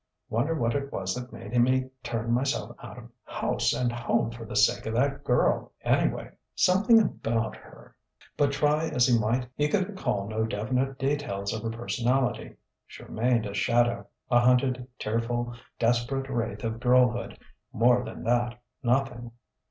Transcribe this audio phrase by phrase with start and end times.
[0.31, 4.45] "Wonder what it was that made me turn myself out of house and home for
[4.45, 6.31] the sake of that girl, anyway?
[6.55, 7.95] Something about her...."
[8.35, 12.55] But try as he might he could recall no definite details of her personality.
[12.87, 17.37] She remained a shadow a hunted, tearful, desperate wraith of girlhood:
[17.71, 19.29] more than that, nothing.